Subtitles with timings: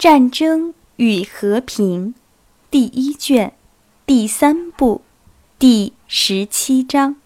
[0.00, 2.14] 战争与和平，
[2.70, 3.52] 第一卷，
[4.06, 5.02] 第三部，
[5.58, 7.16] 第十七章。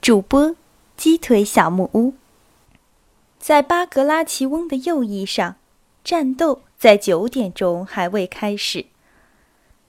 [0.00, 0.54] 主播：
[0.96, 2.14] 鸡腿小木屋。
[3.40, 5.56] 在巴格拉奇翁的右翼上，
[6.04, 8.86] 战斗在九点钟还未开始。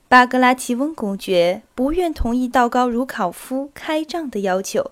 [0.07, 4.89] 巴格拉奇翁公爵不愿同意道高茹考夫开仗的要求，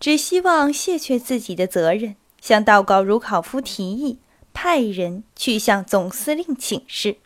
[0.00, 4.16] 只希望卸却自己的责任，向道高茹考夫提议。
[4.54, 7.18] 派人去向总司令请示。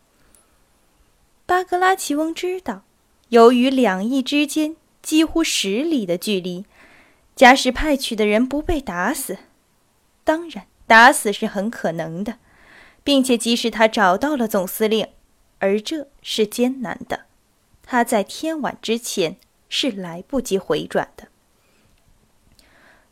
[1.46, 2.82] 巴格拉奇翁知道，
[3.28, 6.64] 由于两翼之间几乎十里的距离，
[7.36, 9.38] 假使派去的人不被打死，
[10.24, 12.38] 当然打死是很可能的，
[13.04, 15.06] 并且即使他找到了总司令，
[15.58, 17.26] 而这是艰难的，
[17.82, 19.36] 他在天晚之前
[19.68, 21.28] 是来不及回转的。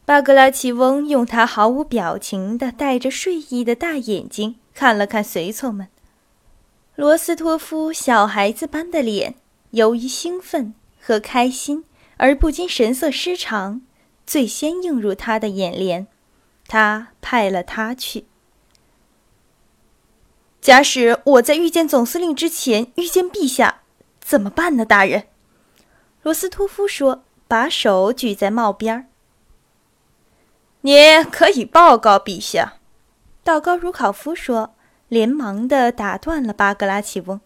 [0.07, 5.89] 巴格拉奇翁用他毫无表情的、带着睡意的大眼睛看了看随从们。
[6.95, 9.35] 罗斯托夫小孩子般的脸，
[9.73, 11.85] 由于兴奋和开心
[12.19, 13.83] 而不禁神色失常，
[14.25, 16.07] 最先映入他的眼帘。
[16.69, 18.27] 他派了他去。
[20.61, 23.83] 假使我在遇见总司令之前遇见陛下，
[24.21, 25.25] 怎么办呢，大人？
[26.23, 29.07] 罗斯托夫说，把手举在帽边儿。
[30.83, 32.75] 你可以报告陛下，
[33.43, 34.75] 道高茹考夫说，
[35.09, 37.41] 连忙的打断了巴格拉奇翁。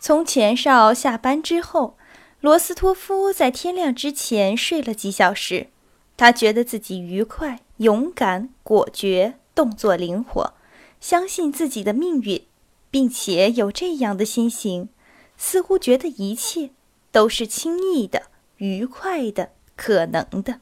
[0.00, 1.96] 从前哨下班之后，
[2.40, 5.68] 罗斯托夫在天亮之前睡了几小时。
[6.16, 10.54] 他觉得自己愉快、勇敢、果决，动作灵活，
[11.00, 12.44] 相信自己的命运，
[12.90, 14.88] 并且有这样的心情，
[15.36, 16.70] 似乎觉得一切
[17.12, 18.22] 都是轻易的、
[18.56, 20.60] 愉快的、可能的。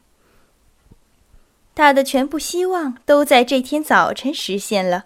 [1.87, 5.05] 他的全部希望都在这天早晨实现了。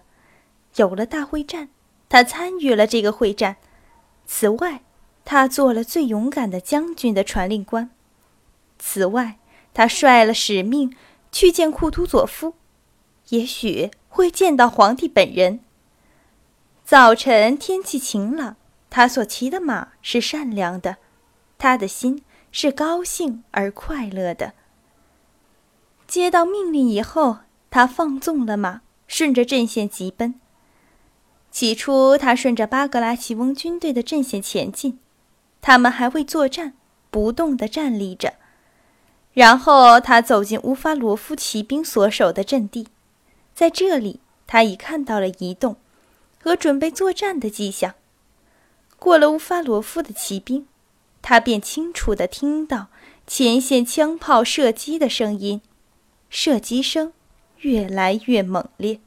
[0.77, 1.69] 有了大会战，
[2.09, 3.57] 他参与了这个会战。
[4.25, 4.81] 此外，
[5.23, 7.91] 他做了最勇敢的将军的传令官。
[8.79, 9.37] 此外，
[9.75, 10.91] 他率了使命
[11.31, 12.55] 去见库图佐夫，
[13.29, 15.59] 也许会见到皇帝本人。
[16.83, 18.55] 早晨天气晴朗，
[18.89, 20.97] 他所骑的马是善良的，
[21.59, 24.53] 他的心是高兴而快乐的。
[26.11, 27.37] 接到命令以后，
[27.69, 30.35] 他放纵了马，顺着阵线疾奔。
[31.49, 34.99] 起初，他顺着巴格拉奇翁军队的阵线前进，
[35.61, 36.73] 他们还未作战，
[37.09, 38.33] 不动地站立着。
[39.31, 42.89] 然后，他走进乌法罗夫骑兵所守的阵地，
[43.55, 45.77] 在这里，他已看到了移动
[46.43, 47.95] 和准备作战的迹象。
[48.99, 50.67] 过了乌法罗夫的骑兵，
[51.21, 52.87] 他便清楚地听到
[53.25, 55.61] 前线枪炮射击的声音。
[56.33, 57.11] 射击声
[57.59, 59.01] 越来越猛烈，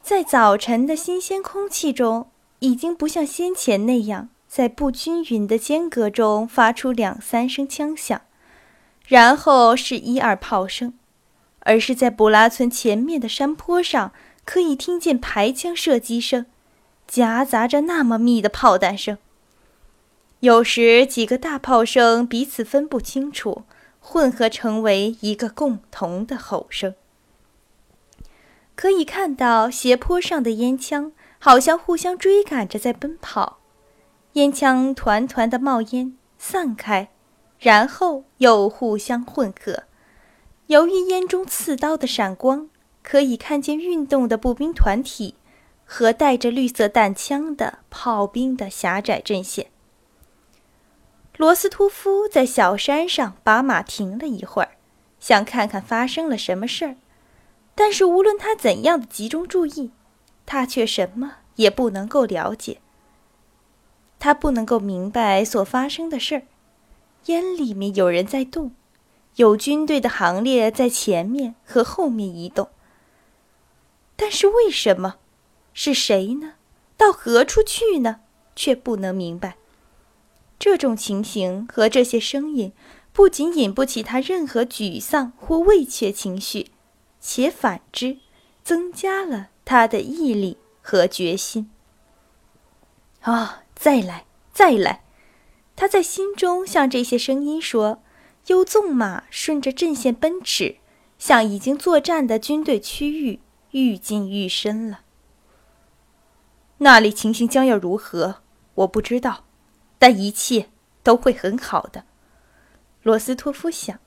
[0.00, 8.22] 在早晨的新鲜空气中，已经不像先前那样在不均匀的间隔中发出两三声枪响，
[9.08, 10.94] 然后是一二炮声，
[11.58, 14.12] 而是在布拉村前面的山坡上
[14.44, 16.46] 可以听见排枪射击声，
[17.08, 19.18] 夹杂着那么密的炮弹声。
[20.38, 23.64] 有时几个大炮声彼此分不清楚。
[24.08, 26.94] 混合成为一个共同的吼声。
[28.76, 33.58] 可以看到斜坡上的烟枪好像互相追赶着在奔跑，
[34.34, 37.08] 烟枪团团的冒烟散开，
[37.58, 39.82] 然后又互相混合。
[40.68, 42.70] 由于烟中刺刀的闪光，
[43.02, 45.34] 可以看见运动的步兵团体
[45.84, 49.66] 和带着绿色弹枪的炮兵的狭窄阵线。
[51.36, 54.70] 罗斯托夫在小山上把马停了一会儿，
[55.20, 56.96] 想看看发生了什么事儿。
[57.74, 59.90] 但是无论他怎样的集中注意，
[60.46, 62.78] 他却什么也不能够了解。
[64.18, 66.42] 他不能够明白所发生的事儿。
[67.26, 68.74] 烟里面有人在动，
[69.34, 72.70] 有军队的行列在前面和后面移动。
[74.16, 75.16] 但是为什么？
[75.74, 76.54] 是谁呢？
[76.96, 78.20] 到何处去呢？
[78.54, 79.56] 却不能明白。
[80.58, 82.72] 这种情形和这些声音，
[83.12, 86.68] 不仅引不起他任何沮丧或畏怯情绪，
[87.20, 88.18] 且反之，
[88.62, 91.70] 增加了他的毅力和决心。
[93.20, 95.02] 啊，再来，再来！
[95.74, 98.02] 他在心中向这些声音说，
[98.46, 100.76] 又纵马顺着阵线奔驰，
[101.18, 103.40] 向已经作战的军队区域
[103.72, 105.00] 愈进愈深了。
[106.78, 108.42] 那里情形将要如何，
[108.74, 109.45] 我不知道。
[109.98, 110.68] 但一切
[111.02, 112.04] 都会很好的，
[113.02, 113.98] 罗斯托夫想。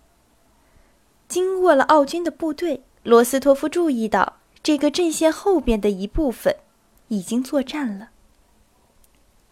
[1.27, 6.55] 经过了奥军的部队，罗斯托夫注意到这个阵线后边的一部分
[7.09, 8.09] 已经作战了。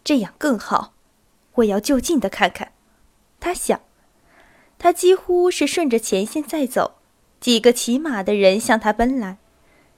[0.02, 0.94] 这样更好，
[1.54, 2.72] 我要就近的看看。
[3.40, 3.80] 他想，
[4.78, 6.96] 他几乎是顺着前线在走。
[7.40, 9.38] 几个骑马的人向他奔来，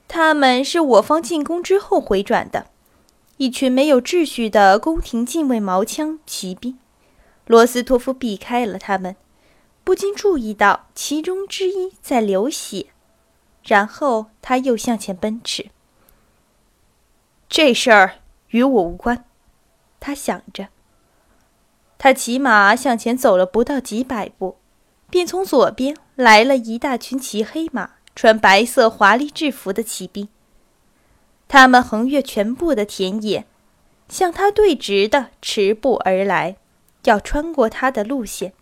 [0.07, 2.67] 他们是我方进攻之后回转的，
[3.41, 6.77] 一群没有秩序的宫廷禁卫毛枪骑兵。
[7.47, 9.15] 罗斯托夫避开了他们，
[9.83, 12.89] 不禁注意到其中之一在流血，
[13.63, 15.71] 然后他又向前奔驰。
[17.49, 19.25] 这事儿与我无关，
[19.99, 20.67] 他想着。
[21.97, 24.57] 他骑马向前走了不到几百步，
[25.09, 30.29] 便从左边来了一大群骑黑马、穿白色华丽制服的骑兵。
[31.51, 33.45] 他们横越全部的田野，
[34.07, 36.55] 向他对直的驰步而来，
[37.03, 38.53] 要穿过他的路线。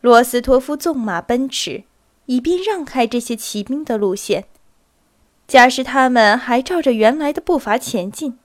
[0.00, 1.84] 罗斯托夫纵马奔驰，
[2.26, 4.46] 以便让开这些骑兵的路线。
[5.46, 8.40] 假使他们还照着原来的步伐前进，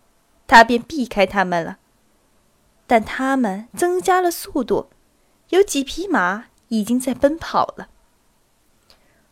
[0.46, 1.80] 他便避开他们了。
[2.86, 4.90] 但他们增加了速度，
[5.50, 7.88] 有几匹马已经在奔跑了。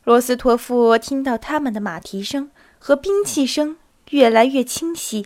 [0.03, 2.49] 罗斯托夫听到他们的马蹄声
[2.87, 3.77] 和兵器声
[4.11, 5.25] 越来越清晰，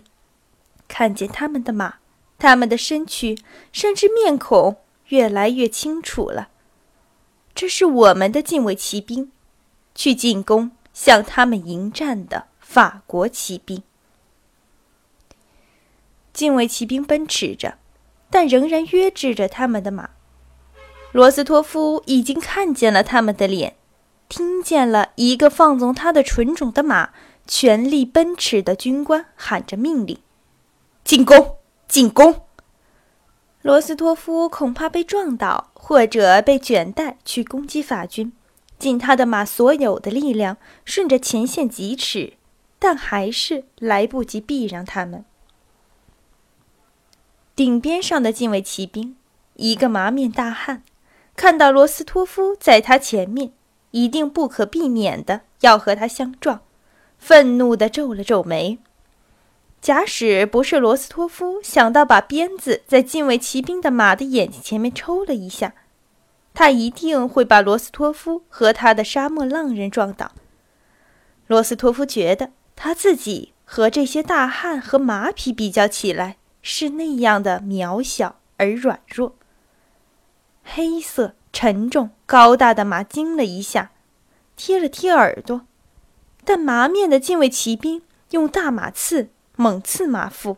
[0.87, 1.95] 看见他们的马、
[2.37, 3.37] 他们的身躯，
[3.73, 4.77] 甚至面孔
[5.09, 6.47] 越来越清楚了。
[7.53, 9.33] 这是我们的禁卫骑兵，
[9.93, 13.83] 去进攻向他们迎战的法国骑兵。
[16.31, 17.77] 禁卫骑兵奔驰着。
[18.29, 20.11] 但仍然约制着他们的马。
[21.11, 23.75] 罗斯托夫已经看见了他们的脸，
[24.29, 27.09] 听见了一个放纵他的纯种的马
[27.47, 30.19] 全力奔驰的军官喊着命令
[31.03, 31.55] ：“进攻！
[31.87, 32.43] 进攻！”
[33.63, 38.31] 罗斯托夫恐怕被撞倒，或者被卷带去攻击法军，
[38.77, 42.33] 尽他的马所有的力量顺着前线疾驰，
[42.77, 45.25] 但还是来不及避让他们。
[47.55, 49.17] 顶边上的禁卫骑兵，
[49.55, 50.83] 一个麻面大汉，
[51.35, 53.51] 看到罗斯托夫在他前面，
[53.91, 56.61] 一定不可避免的要和他相撞，
[57.17, 58.79] 愤怒的皱了皱眉。
[59.81, 65.73] 假使不是罗斯托夫想到把鞭子在禁卫骑兵的马的眼睛前面抽了一下，
[66.53, 70.31] 他一定会把罗斯托夫和他的沙漠浪人撞倒。
[71.47, 76.37] 罗斯托夫觉得他自己和这些大汉和马匹比较起来。
[76.61, 79.33] 是那样的渺小而软弱。
[80.61, 83.91] 黑色、沉重、高大的马惊了一下，
[84.55, 85.65] 贴了贴耳朵，
[86.45, 88.01] 但麻面的禁卫骑兵
[88.31, 90.57] 用大马刺猛刺马腹，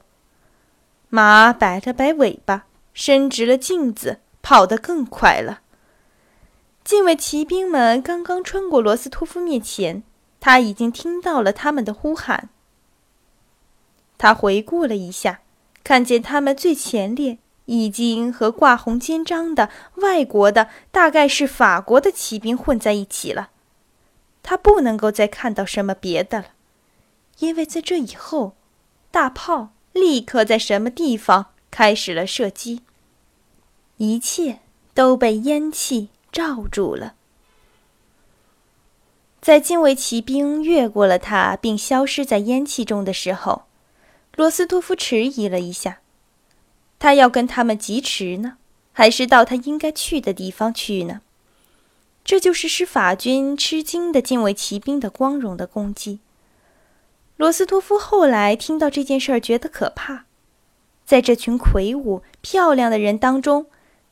[1.10, 5.62] 马摆了摆尾巴，伸直了颈子，跑得更快了。
[6.84, 10.04] 禁卫骑兵们刚刚穿过罗斯托夫面前，
[10.40, 12.50] 他已经听到了他们的呼喊。
[14.18, 15.42] 他回顾了一下。
[15.84, 23.50] 看见他们最前列已经和挂红肩章的外国的，大概是法国的骑兵混在一起了。
[24.44, 26.46] 他不能够再看到什么别的了，
[27.40, 28.56] 因为在这以后，
[29.12, 32.81] 大炮立刻在什么地方开始了射击。
[33.98, 34.60] 一切
[34.94, 37.14] 都被烟气罩住了。
[39.40, 43.64] 在禁卫骑兵越过了他，并消失在烟气中的时候。
[44.35, 46.00] 罗斯托夫迟疑了一下，
[47.02, 48.58] 他要跟他们疾驰呢，
[48.92, 51.22] 还是到他应该去的地方去呢？
[52.24, 56.20] 这就是使法军吃惊的近卫骑兵的光荣的攻击。
[57.38, 60.26] 罗斯托夫后来听到这件事儿，觉得可怕。
[61.04, 63.66] 在这群魁梧漂亮的人当中，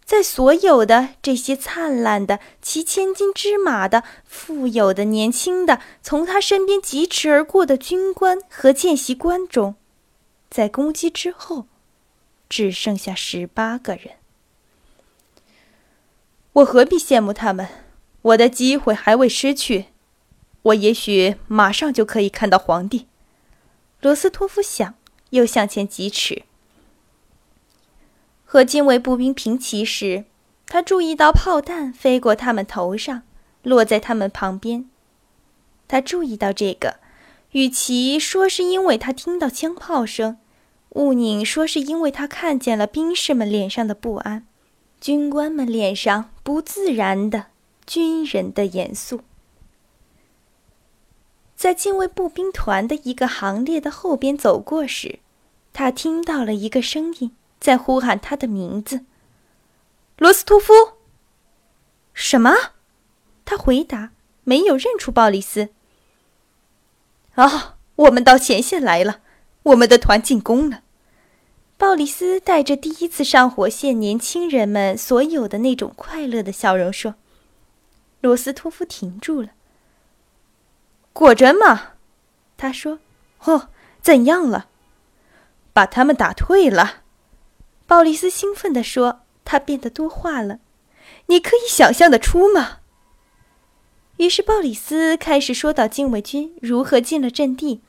[0.04, 9.76] 在所有的这些灿烂的骑千斤之马的、富有的、年轻的，从他身边疾驰而过的军官和见习官中。
[10.50, 11.68] 在攻击之后，
[12.50, 14.16] 只剩下十八个人。
[16.54, 17.68] 我何必羡慕他们？
[18.24, 19.86] 我的机会还未失去，
[20.64, 23.08] 我也许马上就可以看到皇帝。
[24.02, 24.96] 罗斯托夫想，
[25.30, 26.44] 又向前疾驰。
[28.44, 30.26] 和禁卫步兵平齐时，
[30.66, 33.22] 他注意到炮弹飞过他们头上，
[33.64, 34.90] 落在他们旁边。
[35.88, 36.98] 他注意到这个。
[37.52, 40.38] 与其说是因为他听到枪炮声，
[40.90, 44.48] 勿宁说是因为他看见了兵士们脸上的不安，
[45.00, 47.48] 军官们脸上不自然的
[47.86, 49.22] 军人的严肃。
[51.56, 55.20] 在禁卫步兵团的一个行列的后边走过时，
[55.74, 59.06] 他听到了一个声音在呼喊他的名字
[60.18, 60.74] ：“罗斯托夫。”
[62.14, 62.54] 什么？
[63.46, 64.12] 他回答，
[64.44, 65.70] 没有认出鲍里斯。
[67.36, 69.22] 啊，我们到前线来了，
[69.64, 70.82] 我们的团进攻了。
[71.78, 77.16] 鲍里斯带着第一次上火线年轻人们所有的那种快乐的笑容说
[78.22, 79.50] ：“罗斯托夫停住了。
[81.14, 81.94] 果真吗？”
[82.58, 83.00] 他说
[83.46, 83.70] ：“哦，
[84.02, 84.68] 怎样了？
[85.72, 87.04] 把他们打退了。”
[87.88, 90.60] 鲍里斯兴奋地说：“他变得多话了，
[91.28, 92.80] 你可以想象得出吗？”
[94.18, 97.82] 于是鲍里斯开始说到禁卫军如何进了阵地，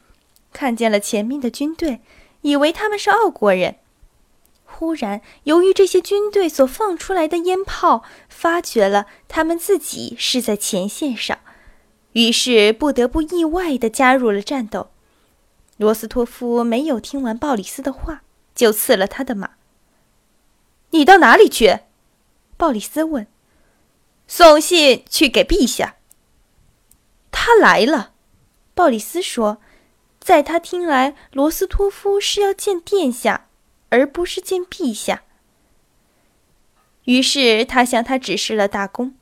[0.52, 2.00] 看见了前面的军队，
[2.42, 3.76] 以为他们是奥国人。
[4.64, 11.38] 忽然，由于这些军队所放出来的烟炮，发觉了他们自己是在前线上，
[12.12, 14.90] 于是不得不意外地加入了战斗。
[15.76, 18.22] 罗斯托夫没有听完鲍里斯的话，
[18.54, 19.50] 就刺了他的马。
[20.90, 21.80] 你到哪里去？
[22.56, 23.26] 鲍里斯问。
[24.26, 25.96] 送信去给陛下。
[27.32, 28.12] 他来了，
[28.74, 29.60] 鲍里斯说，
[30.20, 33.48] 在他听来，罗斯托夫是要见殿下。
[33.92, 35.22] 而不是见陛下。
[37.06, 39.14] 于是他向他指示了大公。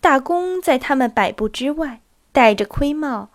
[0.00, 3.30] 大公在他们百步之外，戴着盔帽，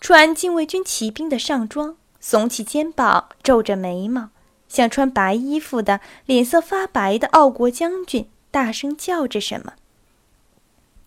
[0.00, 4.30] 穿禁卫军骑兵的上装，耸起肩膀，皱着眉毛，
[4.68, 9.72] 像穿白衣服的、脸色发白的奥国将军，大声叫着什么。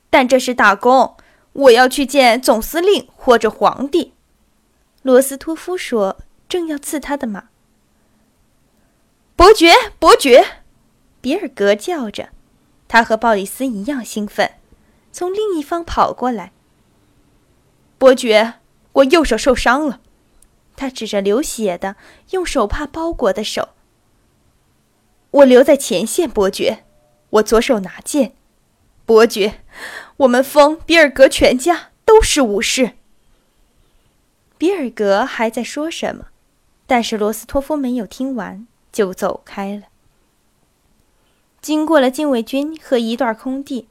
[0.10, 1.16] 但这是大公，
[1.54, 4.12] 我要去见总司令或者皇帝。
[5.08, 6.18] 罗斯托夫说，
[6.50, 7.48] 正要刺他的马。
[9.38, 10.44] 伯爵，伯爵，
[11.22, 12.28] 比尔格叫着，
[12.90, 14.56] 他和鲍里斯一样兴奋，
[15.14, 16.52] 从另一方跑过来。
[17.98, 18.56] 伯爵，
[18.92, 20.02] 我右手受伤了，
[20.76, 21.96] 他指着流血的、
[22.32, 23.70] 用手帕包裹的手。
[25.32, 26.84] 我留在前线，伯爵，
[27.30, 28.34] 我左手拿剑。
[29.06, 29.62] 伯爵，
[30.18, 32.98] 我们封比尔格全家都是武士。
[34.58, 36.28] 比尔格还在说什么，
[36.86, 38.68] 但是罗斯托夫没有听完。
[38.90, 39.84] 就走开了。
[41.62, 43.88] 经过了禁卫军和一段空地，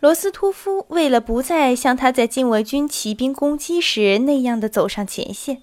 [0.00, 5.62] 罗斯托夫为了不再像他在禁卫军骑兵攻击时那样的走上前线，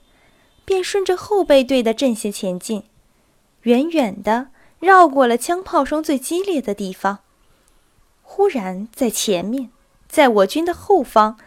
[0.64, 2.84] 便顺着后备队的阵线前进，
[3.64, 4.48] 远远的
[4.80, 7.20] 绕过了枪炮声最激烈的地方。
[8.22, 9.72] 忽然，在前面，
[10.08, 11.38] 在我军的后方，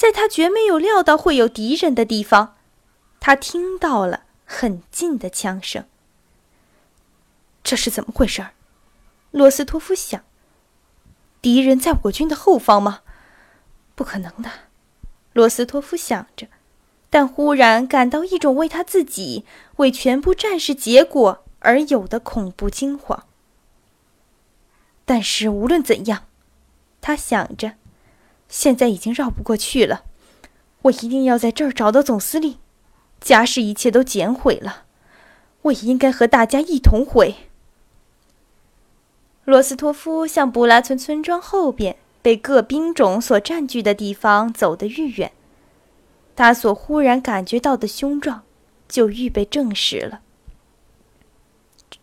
[0.00, 2.56] 在他绝没有料到会有敌人的地方，
[3.20, 5.84] 他听到了很近的枪声。
[7.62, 8.46] 这是怎么回事？
[9.30, 10.24] 罗斯托夫想。
[11.42, 13.02] 敌人在我军的后方吗？
[13.94, 14.50] 不可能的，
[15.34, 16.46] 罗斯托夫想着，
[17.10, 19.44] 但忽然感到一种为他自己、
[19.76, 23.26] 为全部战事结果而有的恐怖惊慌。
[25.04, 26.24] 但是无论怎样，
[27.02, 27.74] 他想着，
[28.50, 30.04] 现在已经绕不过去了。
[30.82, 32.58] 我一定要在这儿找到总司令。
[33.20, 34.84] 假使一切都捡毁了，
[35.62, 37.34] 我也应该和大家一同毁。
[39.44, 45.32] 罗斯托夫向布拉村村庄后边被各兵种所占据的地方走得愈远，
[46.34, 48.44] 他所忽然感觉到的凶状
[48.88, 50.20] 就愈被证实了。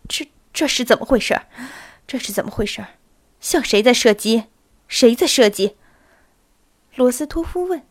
[0.08, 1.42] 这这是怎么回事？
[2.06, 2.86] 这是怎么回事？
[3.39, 4.44] 向谁在射击？
[4.88, 5.75] 谁在射击？
[6.98, 7.84] 罗斯托夫问。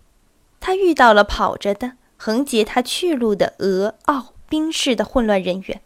[0.58, 5.80] 他遇到了跑着的、横截他去路的俄奥兵士的混乱人员。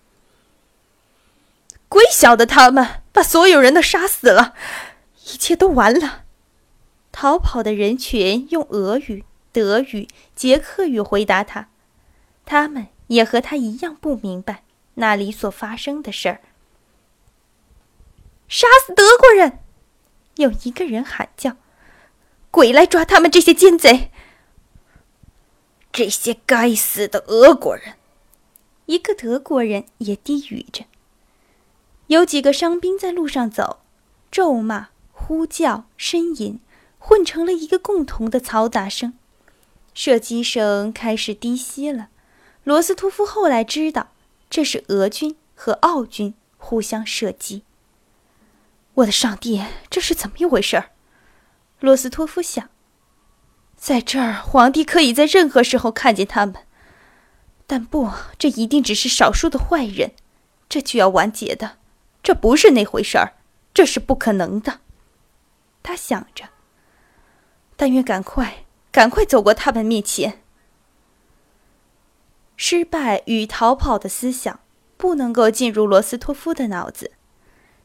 [1.89, 4.55] 鬼晓得他们把所有人都杀死了，
[5.27, 6.25] 一切都完了。
[7.12, 11.69] 逃跑的人群用俄语、德语、捷克语回答他，
[12.47, 14.62] 他们也和他一样不明白
[14.95, 16.41] 那里所发生的事儿。
[18.49, 19.59] 杀死德国人！
[20.37, 21.57] 有一个人喊叫
[22.50, 24.11] ：“鬼来抓他们这些奸贼！”
[25.92, 27.95] 这些该死的俄国人！
[28.87, 30.85] 一个德国人也低语着。
[32.07, 33.80] 有几个伤兵在路上走，
[34.30, 36.61] 咒骂、呼叫、呻吟，
[36.99, 39.14] 混成了一个共同的嘈杂声。
[39.95, 42.09] 射击声开始低息了。
[42.64, 44.11] 罗斯托夫后来知道，
[44.49, 47.62] 这是俄军和奥军互相射击。
[48.95, 50.85] 我的上帝，这是怎么一回事？
[51.81, 52.69] 罗斯托夫想。
[53.77, 56.57] 在这儿，皇帝可以在任何时候看见他们。
[57.67, 60.13] 但不，这一定只是少数的坏人，
[60.69, 61.79] 这就要完结的。
[62.23, 63.33] 这不是那回事儿，
[63.73, 64.81] 这是不可能的。
[65.83, 66.51] 他想着，
[67.77, 70.43] 但愿赶快、赶快走过他们面前。
[72.57, 74.61] 失败与逃跑的思想
[74.99, 77.13] 不能够进入罗斯托夫的脑子。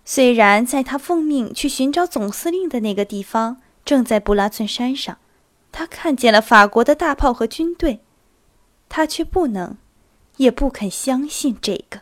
[0.04, 5.20] 虽然在他奉命去寻找总司令的那个地方正在布拉村山上，
[5.72, 8.02] 他看见了法国的大炮和军队，
[8.90, 9.78] 他却不能，
[10.38, 12.02] 也不肯相信这个。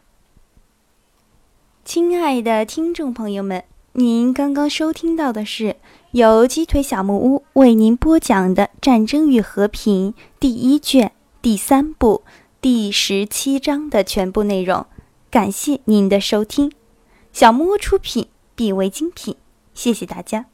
[1.84, 5.76] 亲爱的听众朋友们，您刚刚收听到的是
[6.12, 11.12] 由鸡腿小木屋为您播讲的《战争与和平》第一卷
[11.42, 12.24] 第三部
[12.62, 14.86] 第十七章的全部内容。
[15.30, 16.72] 感谢您的收听，
[17.34, 19.36] 小木屋出品，必为精品。
[19.74, 20.53] 谢谢大家。